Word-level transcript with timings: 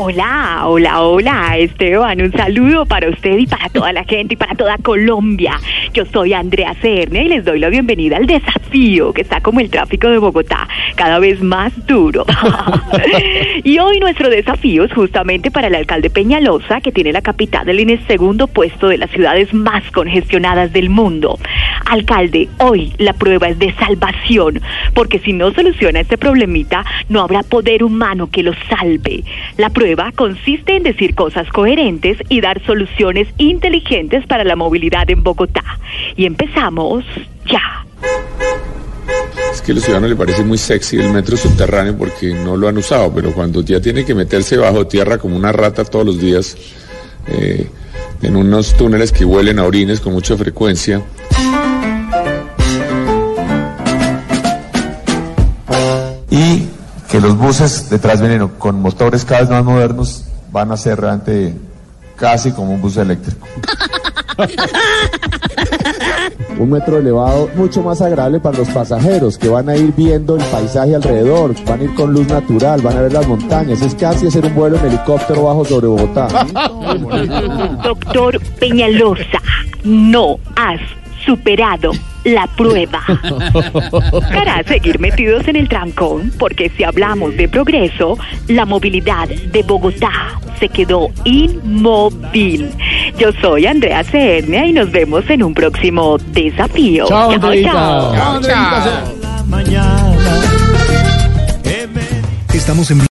Hola, 0.00 0.60
hola, 0.64 1.00
hola, 1.00 1.58
Esteban. 1.58 2.22
Un 2.22 2.30
saludo 2.30 2.86
para 2.86 3.08
usted 3.08 3.36
y 3.36 3.48
para 3.48 3.68
toda 3.68 3.92
la 3.92 4.04
gente 4.04 4.34
y 4.34 4.36
para 4.36 4.54
toda 4.54 4.78
Colombia. 4.78 5.58
Yo 5.92 6.04
soy 6.06 6.34
Andrea 6.34 6.72
Cerne 6.80 7.24
y 7.24 7.28
les 7.28 7.44
doy 7.44 7.58
la 7.58 7.68
bienvenida 7.68 8.16
al 8.16 8.28
desafío 8.28 9.12
que 9.12 9.22
está 9.22 9.40
como 9.40 9.58
el 9.58 9.70
tráfico 9.70 10.08
de 10.08 10.18
Bogotá, 10.18 10.68
cada 10.94 11.18
vez 11.18 11.42
más 11.42 11.72
duro. 11.88 12.24
y 13.64 13.80
hoy 13.80 13.98
nuestro 13.98 14.30
desafío 14.30 14.84
es 14.84 14.92
justamente 14.92 15.50
para 15.50 15.66
el 15.66 15.74
alcalde 15.74 16.10
Peñalosa, 16.10 16.80
que 16.80 16.92
tiene 16.92 17.12
la 17.12 17.20
capital 17.20 17.68
en 17.68 17.90
el 17.90 18.06
segundo 18.06 18.46
puesto 18.46 18.86
de 18.86 18.98
las 18.98 19.10
ciudades 19.10 19.52
más 19.52 19.82
congestionadas 19.90 20.72
del 20.72 20.90
mundo. 20.90 21.40
Alcalde, 21.86 22.48
hoy 22.58 22.92
la 22.98 23.14
prueba 23.14 23.48
es 23.48 23.58
de 23.58 23.72
salvación, 23.72 24.60
porque 24.94 25.18
si 25.18 25.32
no 25.32 25.50
soluciona 25.50 25.98
este 25.98 26.18
problemita, 26.18 26.84
no 27.08 27.20
habrá 27.20 27.42
poder 27.42 27.82
humano 27.82 28.30
que 28.30 28.44
lo 28.44 28.52
salve. 28.68 29.24
La 29.56 29.70
prueba 29.70 29.87
consiste 30.14 30.76
en 30.76 30.82
decir 30.82 31.14
cosas 31.14 31.48
coherentes 31.48 32.18
y 32.28 32.40
dar 32.40 32.64
soluciones 32.64 33.28
inteligentes 33.38 34.26
para 34.26 34.44
la 34.44 34.56
movilidad 34.56 35.08
en 35.10 35.22
Bogotá. 35.22 35.64
Y 36.16 36.26
empezamos 36.26 37.04
ya. 37.46 37.84
Es 39.52 39.62
que 39.62 39.72
a 39.72 39.74
los 39.74 39.84
ciudadanos 39.84 40.10
les 40.10 40.18
parece 40.18 40.44
muy 40.44 40.58
sexy 40.58 40.98
el 40.98 41.12
metro 41.12 41.36
subterráneo 41.36 41.96
porque 41.96 42.34
no 42.34 42.56
lo 42.56 42.68
han 42.68 42.76
usado, 42.76 43.12
pero 43.14 43.32
cuando 43.32 43.62
ya 43.62 43.80
tiene 43.80 44.04
que 44.04 44.14
meterse 44.14 44.56
bajo 44.56 44.86
tierra 44.86 45.18
como 45.18 45.36
una 45.36 45.52
rata 45.52 45.84
todos 45.84 46.04
los 46.04 46.20
días, 46.20 46.56
eh, 47.28 47.66
en 48.22 48.36
unos 48.36 48.74
túneles 48.76 49.12
que 49.12 49.24
huelen 49.24 49.58
a 49.58 49.64
orines 49.64 50.00
con 50.00 50.12
mucha 50.12 50.36
frecuencia. 50.36 51.02
Los 57.28 57.36
buses 57.36 57.90
detrás 57.90 58.22
vienen 58.22 58.48
con 58.48 58.80
motores 58.80 59.26
cada 59.26 59.42
vez 59.42 59.50
más 59.50 59.62
modernos 59.62 60.24
van 60.50 60.72
a 60.72 60.78
ser 60.78 60.98
realmente 60.98 61.54
casi 62.16 62.52
como 62.52 62.72
un 62.72 62.80
bus 62.80 62.96
eléctrico. 62.96 63.46
un 66.58 66.70
metro 66.70 66.96
elevado 66.96 67.50
mucho 67.54 67.82
más 67.82 68.00
agradable 68.00 68.40
para 68.40 68.56
los 68.56 68.68
pasajeros 68.68 69.36
que 69.36 69.50
van 69.50 69.68
a 69.68 69.76
ir 69.76 69.92
viendo 69.94 70.36
el 70.36 70.42
paisaje 70.44 70.94
alrededor, 70.94 71.54
van 71.66 71.80
a 71.80 71.84
ir 71.84 71.94
con 71.94 72.14
luz 72.14 72.26
natural, 72.28 72.80
van 72.80 72.96
a 72.96 73.02
ver 73.02 73.12
las 73.12 73.28
montañas. 73.28 73.82
Es 73.82 73.94
casi 73.94 74.28
hacer 74.28 74.46
un 74.46 74.54
vuelo 74.54 74.78
en 74.78 74.86
helicóptero 74.86 75.44
bajo 75.44 75.66
sobre 75.66 75.86
Bogotá. 75.86 76.28
Doctor 77.84 78.40
Peñalosa, 78.58 79.42
no 79.84 80.38
has 80.56 80.80
superado 81.26 81.92
la 82.24 82.46
prueba. 82.46 83.02
Para 84.32 84.62
seguir 84.64 84.98
metidos 84.98 85.46
en 85.48 85.56
el 85.56 85.68
trancón, 85.68 86.32
porque 86.38 86.70
si 86.76 86.84
hablamos 86.84 87.36
de 87.36 87.48
progreso, 87.48 88.16
la 88.48 88.64
movilidad 88.64 89.28
de 89.28 89.62
Bogotá 89.62 90.38
se 90.58 90.68
quedó 90.68 91.08
inmóvil. 91.24 92.70
Yo 93.18 93.30
soy 93.40 93.66
Andrea 93.66 94.04
Cernia 94.04 94.66
y 94.66 94.72
nos 94.72 94.90
vemos 94.90 95.28
en 95.30 95.42
un 95.42 95.54
próximo 95.54 96.18
desafío. 96.18 97.06
Chao, 97.06 97.38
chao. 97.38 97.54
chao. 97.62 98.40
chao. 98.42 99.18
Estamos 102.52 102.90
en 102.90 102.98